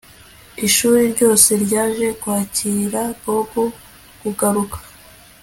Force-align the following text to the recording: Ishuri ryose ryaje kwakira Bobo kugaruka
Ishuri 0.67 1.01
ryose 1.13 1.49
ryaje 1.63 2.07
kwakira 2.21 3.01
Bobo 3.21 3.65
kugaruka 4.19 4.77